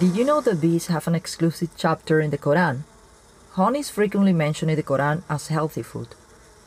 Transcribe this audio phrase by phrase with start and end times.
[0.00, 2.82] Did you know that bees have an exclusive chapter in the Quran?
[3.52, 6.08] Honey is frequently mentioned in the Quran as healthy food.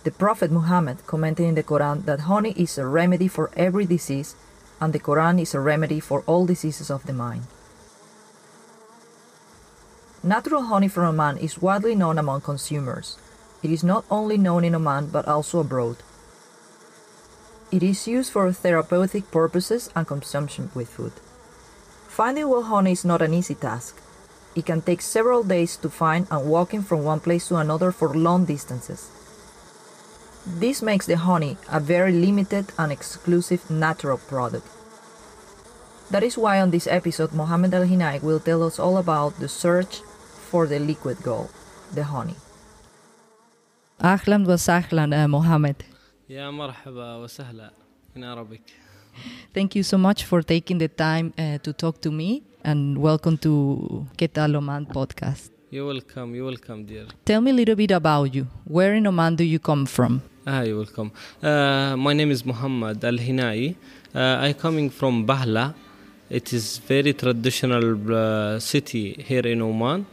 [0.05, 4.35] The Prophet Muhammad commented in the Quran that honey is a remedy for every disease,
[4.79, 7.43] and the Quran is a remedy for all diseases of the mind.
[10.23, 13.17] Natural honey from Oman is widely known among consumers.
[13.61, 15.97] It is not only known in Oman but also abroad.
[17.73, 21.11] It is used for therapeutic purposes and consumption with food.
[22.16, 24.00] Finding wild honey is not an easy task.
[24.54, 28.12] It can take several days to find and walking from one place to another for
[28.14, 29.10] long distances.
[30.46, 34.66] This makes the honey a very limited and exclusive natural product.
[36.10, 39.48] That is why on this episode Mohammed Al Hinai will tell us all about the
[39.48, 40.02] search
[40.50, 41.50] for the liquid gold,
[41.94, 42.36] the honey.
[44.02, 45.84] أهلا وسهلا Mohammed.
[46.28, 47.70] يا مرحبا وسهلا
[48.16, 48.62] in Arabic.
[49.53, 53.37] Thank you so much for taking the time uh, to talk to me and welcome
[53.39, 55.51] to ¿Qué tal Oman podcast.
[55.69, 57.05] You're welcome, you're welcome, dear.
[57.25, 58.47] Tell me a little bit about you.
[58.65, 60.21] Where in Oman do you come from?
[60.45, 61.11] Ah, you're welcome.
[61.43, 63.75] Uh, my name is Muhammad Al Hinai.
[64.15, 65.73] Uh, I'm coming from Bahla.
[66.29, 70.05] It is very traditional uh, city here in Oman.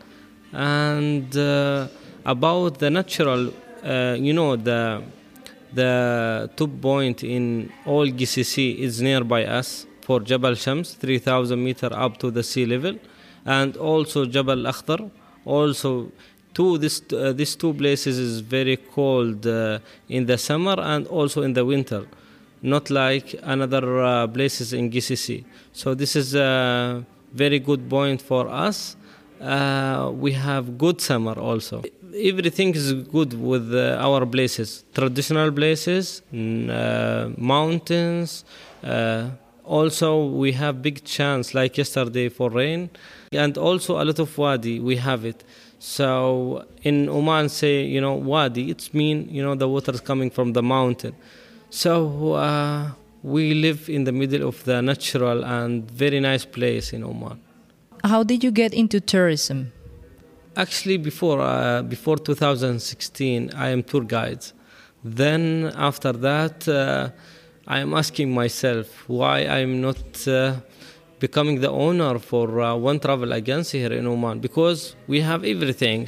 [0.53, 1.87] And uh,
[2.25, 3.53] about the natural,
[3.85, 5.03] uh, you know, the
[5.75, 12.19] the top point in all GCC is nearby us for Jabal Shams, 3,000 meter up
[12.19, 12.99] to the sea level,
[13.45, 15.11] and also Jabal Akhdar.
[15.45, 16.11] Also,
[16.55, 21.43] two this uh, these two places is very cold uh, in the summer and also
[21.43, 22.07] in the winter,
[22.63, 25.45] not like another uh, places in GCC.
[25.73, 28.97] So this is a very good point for us.
[29.41, 31.83] Uh, we have good summer also
[32.15, 34.85] everything is good with uh, our places.
[34.95, 38.45] Traditional places uh, mountains
[38.83, 39.31] uh,
[39.65, 42.91] also we have big chance like yesterday for rain
[43.33, 45.43] and also a lot of wadi we have it.
[45.79, 50.31] So in oman say you know wadi it's mean you know the water is coming
[50.31, 51.15] from the mountain.
[51.71, 52.91] So uh,
[53.23, 57.41] we live in the middle of the natural and very nice place in oman.
[58.05, 59.73] How did you get into tourism
[60.57, 64.45] Actually, before uh, before 2016, I am tour guide.
[65.03, 67.11] Then after that, uh,
[67.67, 70.55] I am asking myself why I am not uh,
[71.19, 76.07] becoming the owner for uh, one travel agency here in Oman because we have everything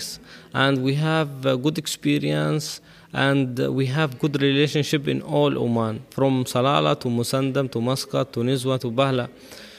[0.55, 2.81] and we have good experience
[3.13, 8.41] and we have good relationship in all Oman from Salalah to Musandam to Muscat to
[8.41, 9.29] Nizwa to Bahla.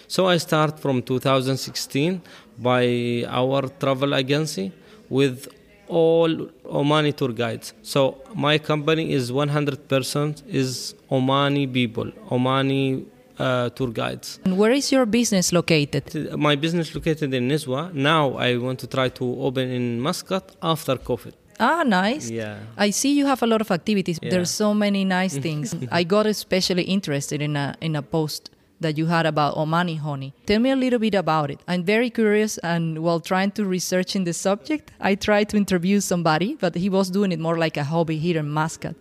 [0.10, 2.22] So I start from 2016
[2.58, 4.72] by our travel agency
[5.10, 5.48] with
[5.88, 6.30] all
[6.66, 7.74] Omani tour guides.
[7.82, 13.06] So my company is 100% is Omani people, Omani
[13.40, 14.40] uh, tour guides.
[14.44, 16.34] And where is your business located?
[16.38, 17.94] My business located in Nizwa.
[17.94, 21.34] Now I want to try to open in Muscat after COVID.
[21.60, 22.30] Ah, nice.
[22.30, 22.58] Yeah.
[22.78, 24.20] I see you have a lot of activities.
[24.22, 24.30] Yeah.
[24.30, 25.76] There's so many nice things.
[25.92, 30.34] I got especially interested in a in a post that you had about Omani honey.
[30.46, 31.60] Tell me a little bit about it.
[31.68, 36.00] I'm very curious, and while trying to research in the subject, I tried to interview
[36.00, 38.96] somebody, but he was doing it more like a hobby here in Muscat.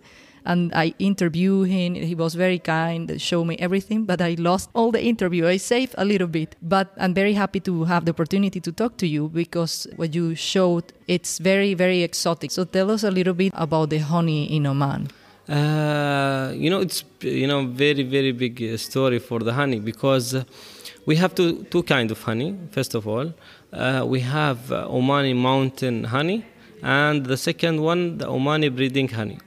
[0.45, 1.95] And I interviewed him.
[1.95, 5.45] He was very kind, showed me everything, but I lost all the interview.
[5.45, 8.95] I saved a little bit, but I'm very happy to have the opportunity to talk
[8.97, 12.51] to you because what you showed, it's very, very exotic.
[12.51, 15.09] So tell us a little bit about the honey in Oman.
[15.49, 20.35] Uh, you know, it's you know very very big uh, story for the honey because
[20.35, 20.43] uh,
[21.05, 22.53] we have two two kind of honey.
[22.71, 23.33] First of all,
[23.71, 26.45] uh, we have Omani mountain honey,
[26.83, 29.39] and the second one the Omani breeding honey.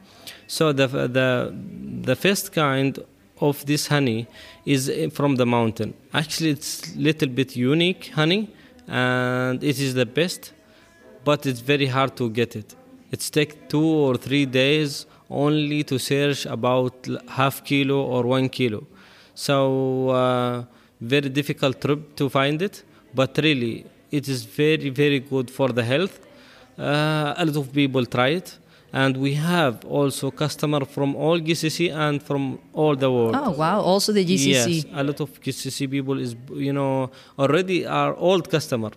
[0.46, 1.54] So the the
[2.02, 2.98] the first kind
[3.38, 4.26] of this honey
[4.64, 5.92] is from the mountain.
[6.14, 8.48] Actually, it's little bit unique honey,
[8.88, 10.54] and it is the best,
[11.24, 12.74] but it's very hard to get it.
[13.12, 18.86] It's take two or three days only to search about half kilo or one kilo.
[19.34, 20.64] So uh,
[21.00, 22.82] very difficult trip to find it,
[23.14, 26.20] but really it is very very good for the health.
[26.78, 28.58] Uh, a lot of people try it,
[28.92, 33.36] and we have also customer from all GCC and from all the world.
[33.36, 33.80] Oh wow!
[33.80, 34.74] Also the GCC.
[34.74, 38.90] Yes, a lot of GCC people is you know already are old customer.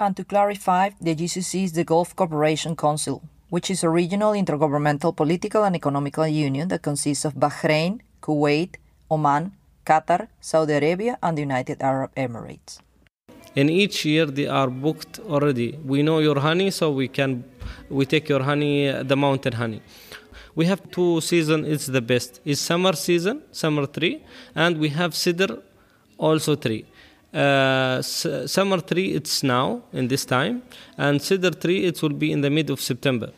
[0.00, 3.22] And to clarify, the GCC is the Gulf Cooperation Council,
[3.54, 8.70] which is a regional intergovernmental political and economical union that consists of Bahrain, Kuwait,
[9.08, 9.52] Oman,
[9.86, 12.80] Qatar, Saudi Arabia, and the United Arab Emirates.
[13.54, 15.78] In each year, they are booked already.
[15.86, 17.44] We know your honey, so we can
[17.88, 19.80] we take your honey, the mountain honey.
[20.56, 21.64] We have two season.
[21.64, 22.40] It's the best.
[22.44, 24.24] It's summer season, summer tree,
[24.56, 25.62] and we have sidr,
[26.18, 26.86] also tree.
[27.32, 30.62] Uh, summer tree it's now in this time,
[30.98, 33.30] and sidr tree it will be in the mid of September.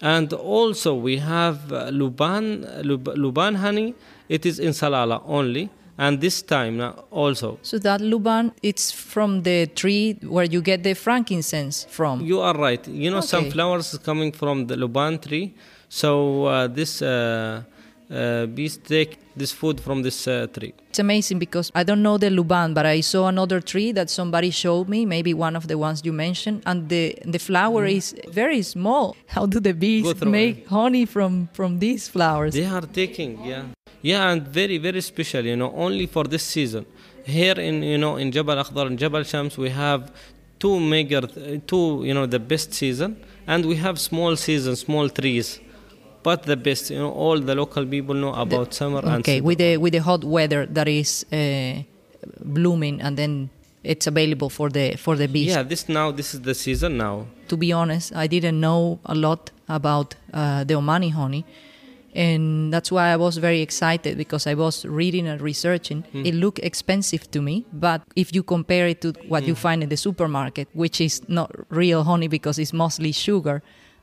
[0.00, 3.94] And also we have uh, Luban Luban honey.
[4.28, 7.58] It is in Salalah only, and this time also.
[7.62, 12.20] So that luban, it's from the tree where you get the frankincense from.
[12.20, 12.86] You are right.
[12.88, 15.54] You know, some flowers coming from the Luban tree.
[15.88, 17.62] So uh, this uh,
[18.10, 20.72] uh, bees take this food from this uh, tree.
[20.90, 24.50] It's amazing because I don't know the luban, but I saw another tree that somebody
[24.50, 28.62] showed me, maybe one of the ones you mentioned, and the the flower is very
[28.62, 29.16] small.
[29.26, 32.54] How do the bees make honey from from these flowers?
[32.54, 33.64] They are taking, yeah,
[34.02, 35.44] yeah, and very very special.
[35.44, 36.86] You know, only for this season.
[37.24, 40.12] Here in you know in Jabal Akhdar and Jabal Shams we have
[40.58, 41.22] two major,
[41.66, 43.16] two you know the best season,
[43.46, 45.60] and we have small season, small trees.
[46.28, 49.58] But the best, you know, all the local people know about summer and Okay, with
[49.64, 51.74] the with the hot weather that is uh,
[52.56, 53.32] blooming, and then
[53.92, 55.54] it's available for the for the bees.
[55.54, 57.16] yeah, this now this is the season now.
[57.52, 61.44] to be honest, I didn't know a lot about uh, the Omani honey.
[62.28, 66.02] And that's why I was very excited because I was reading and researching.
[66.28, 69.90] It looked expensive to me, but if you compare it to what you find in
[69.90, 73.56] the supermarket, which is not real honey because it's mostly sugar,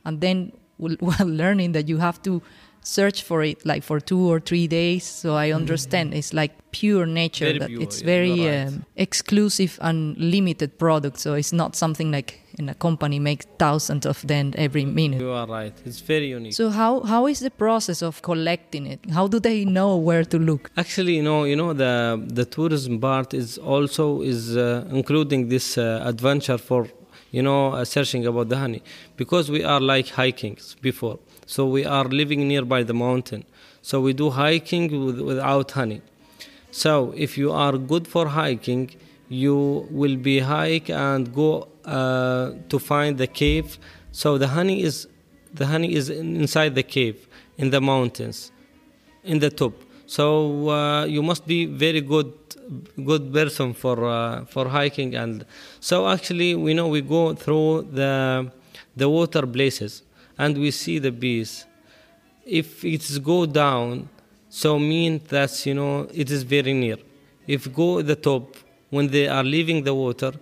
[0.06, 2.42] and then while learning that you have to
[2.84, 7.06] search for it like for two or three days, so I understand it's like pure
[7.06, 8.68] nature Very that pure, it's yeah, very right.
[8.68, 11.20] um, exclusive and limited product.
[11.20, 15.22] So it's not something like in a company makes thousands of them every minute.
[15.22, 15.74] You are right.
[15.86, 16.54] It's very unique.
[16.54, 19.00] So how how is the process of collecting it?
[19.12, 20.72] How do they know where to look?
[20.78, 25.78] Actually, you know, you know the the tourism part is also is uh, including this
[25.78, 26.88] uh, adventure for
[27.36, 28.82] you know uh, searching about the honey
[29.22, 30.56] because we are like hiking
[30.88, 31.18] before.
[31.54, 33.42] So we are living nearby the mountain.
[33.90, 36.02] So we do hiking with, without honey.
[36.72, 38.84] So if you are good for hiking,
[39.30, 39.58] you
[40.00, 43.78] will be hike and go uh, to find the cave.
[44.12, 44.96] So the honey is
[45.54, 47.18] the honey is in- inside the cave
[47.58, 48.52] in the mountains
[49.24, 49.74] in the top.
[50.14, 52.32] So uh, you must be very good
[53.04, 55.44] good person for uh, for hiking and
[55.80, 58.14] so actually we know we go through the
[58.96, 60.04] the water places
[60.38, 61.66] and we see the bees.
[62.46, 64.08] If it's go down,
[64.50, 67.00] so mean that you know it is very near.
[67.48, 68.56] If go the top
[68.92, 70.34] when they are leaving the water,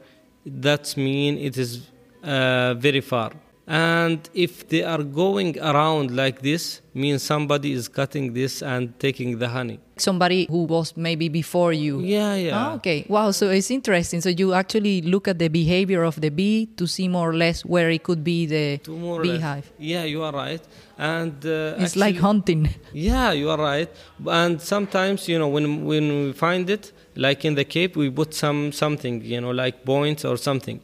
[0.65, 1.87] that mean it is
[2.23, 3.31] uh, very far.
[3.71, 9.39] And if they are going around like this, means somebody is cutting this and taking
[9.39, 9.79] the honey.
[9.95, 12.01] Somebody who was maybe before you.
[12.01, 12.57] Yeah, yeah.
[12.57, 13.05] Ah, okay.
[13.07, 13.31] Wow.
[13.31, 14.19] So it's interesting.
[14.19, 17.63] So you actually look at the behavior of the bee to see more or less
[17.63, 19.37] where it could be the more or less.
[19.37, 19.71] beehive.
[19.79, 20.61] Yeah, you are right.
[20.97, 22.67] And uh, It's like hunting.
[22.91, 23.89] Yeah, you are right.
[24.27, 28.33] And sometimes, you know, when when we find it, like in the Cape, we put
[28.33, 30.81] some something, you know, like points or something.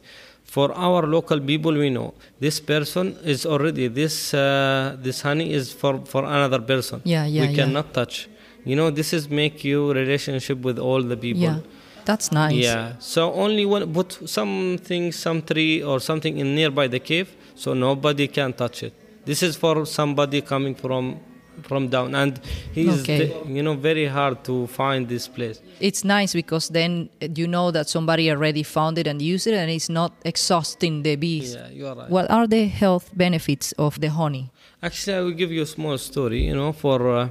[0.54, 5.66] For our local people, we know this person is already this uh, this honey is
[5.80, 6.98] for for another person.
[7.04, 7.58] Yeah, yeah, We yeah.
[7.58, 8.16] cannot touch.
[8.64, 11.42] You know, this is make you relationship with all the people.
[11.42, 11.60] Yeah.
[12.08, 12.54] That's nice.
[12.54, 12.94] Yeah.
[12.98, 18.26] So only one put something, some tree or something in nearby the cave, so nobody
[18.28, 18.94] can touch it.
[19.26, 21.20] This is for somebody coming from
[21.62, 22.40] from down, and
[22.72, 23.32] he's Okay.
[23.46, 25.60] you know very hard to find this place.
[25.80, 29.70] It's nice because then you know that somebody already found it and used it and
[29.70, 31.54] it's not exhausting the bees.
[31.54, 32.10] Yeah, you are right.
[32.10, 34.50] What are the health benefits of the honey?
[34.82, 36.44] Actually, I will give you a small story.
[36.46, 37.28] You know, for uh,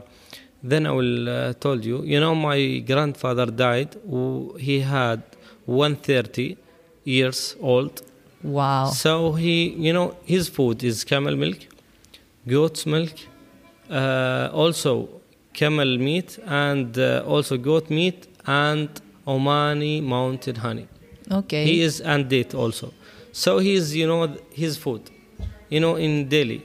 [0.64, 2.04] then I will uh, told you.
[2.04, 3.96] You know, my grandfather died.
[4.60, 5.22] He had
[5.66, 6.58] 130
[7.04, 8.02] years old.
[8.44, 8.86] Wow.
[8.92, 11.58] So he, you know, his food is camel milk,
[12.48, 13.12] goat's milk,
[13.92, 15.10] also
[15.54, 18.90] camel meat, and uh, also goat meat, and
[19.26, 20.88] Omani mountain honey.
[21.32, 21.66] Okay.
[21.66, 22.94] He is and date also.
[23.32, 25.10] So he is, you know, his food.
[25.70, 26.64] You know, in Delhi,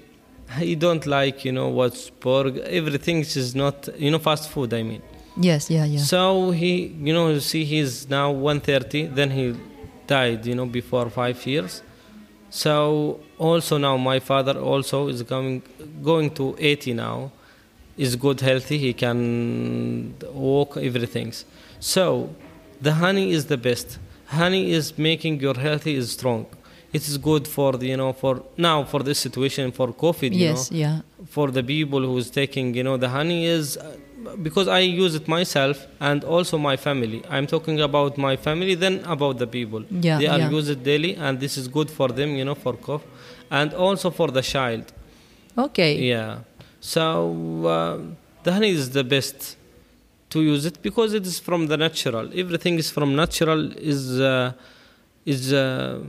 [0.59, 2.57] he don't like, you know, what's pork.
[2.59, 4.73] Everything is not, you know, fast food.
[4.73, 5.03] I mean.
[5.37, 6.01] yes, yeah, yeah.
[6.01, 9.07] So he, you know, you see, he's now 130.
[9.09, 9.55] Then he
[10.07, 11.83] died, you know, before five years.
[12.53, 15.63] So also now my father also is coming,
[16.03, 17.33] going to 80 now.
[17.97, 18.79] Is good, healthy.
[18.79, 21.33] He can walk, everything.
[21.81, 22.31] So
[22.81, 23.99] the honey is the best.
[24.27, 26.47] Honey is making your healthy is strong.
[26.93, 30.33] It is good for the, you know for now for this situation for COVID.
[30.33, 31.01] You yes, know, yeah.
[31.27, 33.79] for the people who's taking you know the honey is
[34.47, 38.95] because i use it myself and also my family i'm talking about my family then
[39.17, 40.51] about the people Yeah, they are yeah.
[40.59, 43.05] use it daily and this is good for them you know for cough
[43.51, 44.85] and also for the child
[45.67, 45.93] Okay.
[46.13, 46.31] yeah
[46.81, 47.03] so
[47.67, 47.99] uh,
[48.45, 49.39] the honey is the best
[50.31, 52.27] to use it because it is from the natural.
[52.35, 53.61] Everything is from natural
[53.93, 54.53] is uh,
[55.27, 56.01] is uh,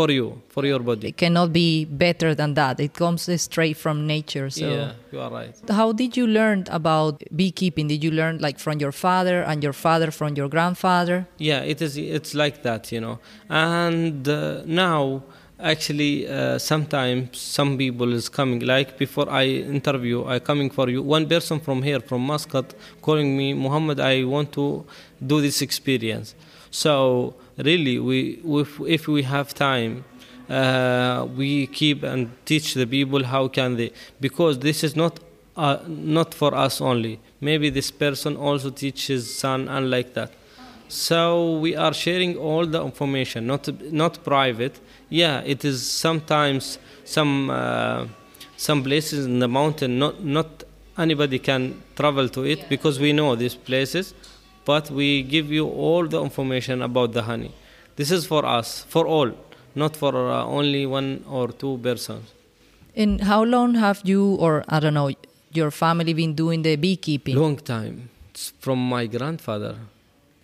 [0.00, 1.08] for you for your body.
[1.12, 2.74] It cannot be better than that.
[2.80, 4.48] It comes straight from nature.
[4.50, 5.54] So Yeah, you are right.
[5.80, 7.86] how did you learn about beekeeping?
[7.88, 11.18] Did you learn like from your father and your father from your grandfather?
[11.50, 11.92] Yeah, it is.
[12.18, 13.16] It's like that, you know.
[13.48, 15.22] And uh, now,
[15.62, 18.60] actually, uh, sometimes some people is coming.
[18.60, 21.02] Like before I interview, I coming for you.
[21.02, 24.00] One person from here, from Muscat, calling me, Muhammad.
[24.00, 24.84] I want to
[25.26, 26.34] do this experience.
[26.70, 30.04] So really, we if, if we have time.
[30.48, 35.20] Uh, we keep and teach the people how can they because this is not
[35.56, 40.32] uh, not for us only maybe this person also teach his son and like that
[40.90, 44.80] so we are sharing all the information not not private.
[45.08, 48.06] Yeah it is sometimes some uh,
[48.56, 50.64] some places in the mountain not not
[50.98, 54.14] anybody can travel to it because we know these places
[54.64, 57.52] but we give you all the information about the honey.
[57.96, 59.30] This is for us for all
[59.76, 62.32] not for uh, only one or two persons.
[62.96, 65.12] And how long have you, or I don't know,
[65.52, 67.36] your family been doing the beekeeping?
[67.36, 68.10] long time.
[68.30, 69.76] It's from my grandfather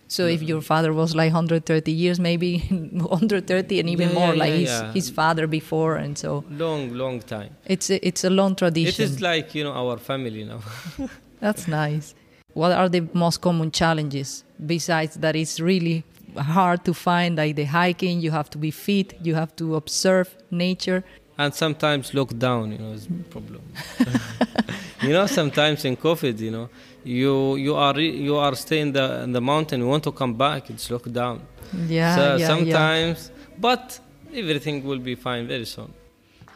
[0.07, 0.65] So if your mm-hmm.
[0.65, 4.93] father was like 130 years, maybe 130 and even Yeah, more, yeah, like yeah, his,
[4.93, 9.03] his father before, and so long long time it's a, it's a long tradition.
[9.03, 10.61] It is like you know our family now
[11.39, 12.15] That's nice.
[12.53, 16.03] What are the most common challenges besides that it's really
[16.35, 20.35] hard to find like the hiking, you have to be fit, you have to observe
[20.49, 21.03] nature.
[21.37, 23.61] and sometimes lockdown you know is a problem
[25.07, 26.67] you know sometimes in covid you know
[27.17, 27.33] you
[27.65, 30.61] you are re- you are staying the in the mountain you want to come back
[30.73, 31.37] it's locked down
[31.97, 32.47] Yeah, so yeah, yeah.
[32.53, 33.17] sometimes
[33.67, 33.83] but
[34.41, 35.91] everything will be fine very soon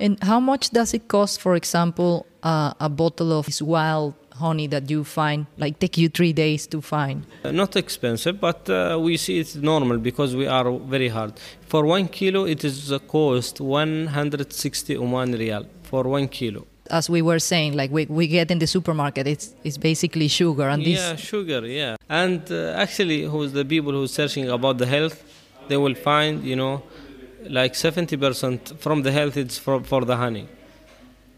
[0.05, 2.11] And how much does it cost, for example,
[2.51, 6.61] uh, a bottle of this wild honey that you find, like take you three days
[6.73, 7.17] to find?
[7.45, 11.31] Uh, not expensive but uh, we see it's normal because we are very hard
[11.71, 16.61] for one kilo it is uh, cost 160 Oman riyal for one kilo
[16.99, 20.67] As we were saying, like we, we get in the supermarket, it's it's basically sugar,
[20.73, 20.99] and this.
[20.99, 21.95] Yeah sugar yeah.
[22.09, 25.17] And uh, actually who's the people who's searching about the health
[25.69, 26.83] they will find you know
[27.59, 30.47] like 70% from the health it's for, for the honey.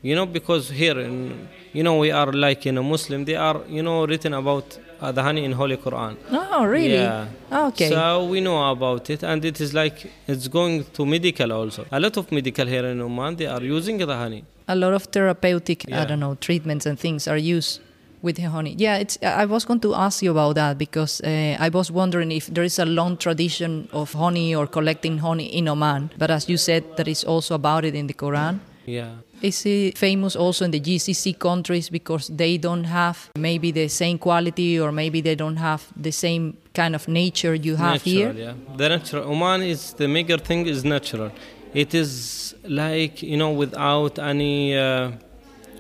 [0.01, 3.62] You know because here in you know we are like in a muslim they are
[3.69, 6.17] you know written about uh, the honey in holy quran.
[6.31, 6.95] Oh, really?
[6.95, 7.27] yeah.
[7.67, 7.89] Okay.
[7.89, 11.86] so we know about it and it is like it's going to medical also.
[11.91, 15.03] A lot of medical here in oman they are using the honey a lot of
[15.03, 17.82] therapeutic, I don't know, treatments and things are used
[18.22, 18.75] with the honey.
[18.77, 19.17] Yeah, it's.
[19.22, 22.63] I was going to ask you about that because uh, I was wondering if there
[22.63, 26.12] is a long tradition of honey or collecting honey in Oman.
[26.17, 28.60] But as you said, there is also about it in the Quran.
[28.86, 33.89] yeah Is it famous also in the GCC countries because they don't have maybe the
[33.89, 38.15] same quality or maybe they don't have the same kind of nature you have natural,
[38.15, 38.32] here?
[38.32, 39.24] Yeah, the natural.
[39.29, 41.32] Oman is the major thing is natural.
[41.73, 45.11] It is like you know without any uh,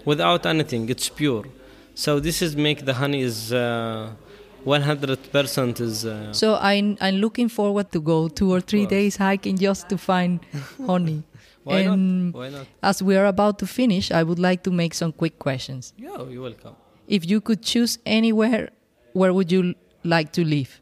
[0.05, 0.89] without anything.
[0.89, 1.45] It's pure.
[1.95, 3.51] So this is make the honey is
[4.81, 6.05] hundred percent is.
[6.05, 9.97] Uh, So I'm, I'm looking forward to go two or three days hiking just to
[9.97, 10.39] find
[10.87, 11.23] honey.
[11.63, 12.39] why and not?
[12.39, 12.65] Why not?
[12.81, 15.93] As we are about to finish, I would like to make some quick questions.
[15.97, 16.75] Yeah, you're welcome.
[17.07, 18.69] If you could choose anywhere,
[19.13, 20.81] where would you like to live?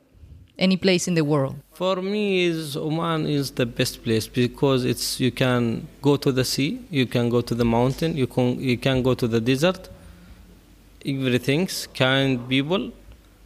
[0.61, 1.55] Any place in the world?
[1.73, 6.45] For me, is Oman is the best place because it's you can go to the
[6.45, 9.89] sea, you can go to the mountain, you can you can go to the desert.
[11.03, 12.91] Everything's kind people,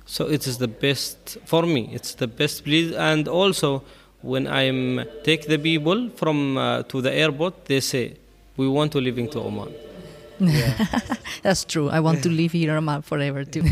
[0.06, 1.90] so it is the best for me.
[1.94, 3.84] It's the best place, and also
[4.22, 8.18] when I'm take the people from uh, to the airport, they say
[8.58, 9.72] we want to living to Oman.
[11.44, 11.88] That's true.
[11.90, 13.64] I want to live here Oman forever too.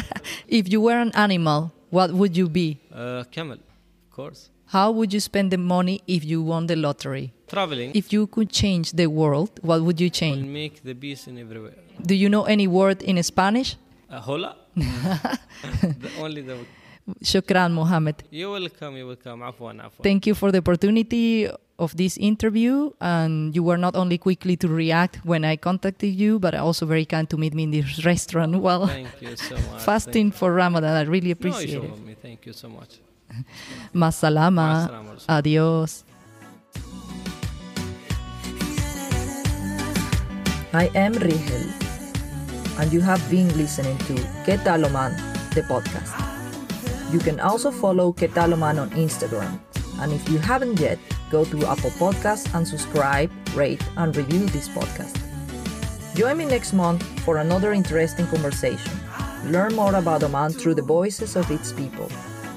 [0.46, 2.78] if you were an animal, what would you be?
[2.90, 4.48] Uh, camel, of course.
[4.68, 7.34] How would you spend the money if you won the lottery?
[7.48, 7.90] Traveling.
[7.94, 10.40] If you could change the world, what would you change?
[10.40, 11.74] Will make the peace in everywhere.
[12.00, 13.76] Do you know any word in Spanish?
[14.08, 14.56] Uh, hola.
[14.74, 16.56] the, only the.
[17.22, 18.24] Shukran, Mohammed.
[18.30, 18.96] You're welcome.
[18.96, 19.40] You're welcome.
[19.40, 20.02] Afwan, afwan.
[20.02, 21.50] Thank you for the opportunity
[21.82, 22.90] of this interview.
[23.00, 27.04] And you were not only quickly to react when I contacted you, but also very
[27.04, 29.82] kind to meet me in this restaurant while Thank you so much.
[29.82, 30.96] fasting for Ramadan.
[30.96, 31.50] I really Thank you.
[31.50, 32.06] No appreciate it.
[32.06, 32.14] me.
[32.14, 33.00] Thank you so much.
[33.94, 34.88] Masalama.
[34.88, 35.24] Ma'assalama.
[35.28, 36.04] Adios.
[40.74, 41.68] I am Rigel,
[42.80, 44.14] and you have been listening to
[44.48, 45.12] Qué tal Oman,
[45.54, 46.16] the podcast.
[47.12, 49.60] You can also follow Qué tal Oman on Instagram,
[50.00, 50.98] and if you haven't yet,
[51.30, 55.16] go to Apple Podcasts and subscribe, rate, and review this podcast.
[56.14, 58.92] Join me next month for another interesting conversation.
[59.46, 62.08] Learn more about Oman through the voices of its people.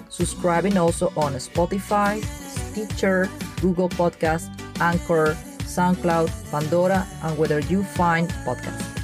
[0.10, 3.30] Subscribing also on Spotify, Stitcher,
[3.62, 4.50] Google Podcast,
[4.80, 9.02] Anchor, SoundCloud, Pandora, and whether you find podcasts.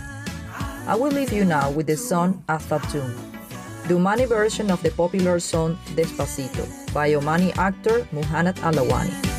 [0.88, 3.31] I will leave you now with the song Afatun,
[3.92, 9.31] the Omani version of the popular song Despacito by Omani actor Muhannad Alawani.